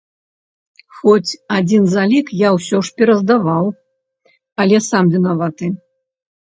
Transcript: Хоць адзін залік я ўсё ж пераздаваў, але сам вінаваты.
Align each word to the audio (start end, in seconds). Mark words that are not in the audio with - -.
Хоць 1.01 1.37
адзін 1.57 1.83
залік 1.93 2.33
я 2.39 2.49
ўсё 2.57 2.77
ж 2.89 2.97
пераздаваў, 3.03 3.65
але 4.67 4.77
сам 4.89 5.03
вінаваты. 5.19 5.67